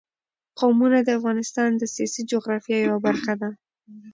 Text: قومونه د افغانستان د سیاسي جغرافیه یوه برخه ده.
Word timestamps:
قومونه 0.59 0.99
د 1.03 1.09
افغانستان 1.19 1.69
د 1.77 1.83
سیاسي 1.95 2.21
جغرافیه 2.31 2.79
یوه 2.87 2.99
برخه 3.05 3.33
ده. 3.41 3.49